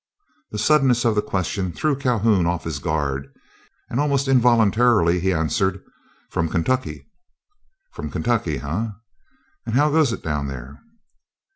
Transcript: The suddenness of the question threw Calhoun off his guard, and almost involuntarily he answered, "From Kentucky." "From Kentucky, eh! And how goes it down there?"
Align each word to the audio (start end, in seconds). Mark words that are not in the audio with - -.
The 0.49 0.57
suddenness 0.57 1.05
of 1.05 1.13
the 1.13 1.21
question 1.21 1.71
threw 1.71 1.95
Calhoun 1.95 2.47
off 2.47 2.63
his 2.63 2.79
guard, 2.79 3.31
and 3.87 3.99
almost 3.99 4.27
involuntarily 4.27 5.19
he 5.19 5.31
answered, 5.31 5.79
"From 6.31 6.49
Kentucky." 6.49 7.07
"From 7.91 8.09
Kentucky, 8.09 8.57
eh! 8.57 8.87
And 9.67 9.75
how 9.75 9.91
goes 9.91 10.11
it 10.11 10.23
down 10.23 10.47
there?" 10.47 10.81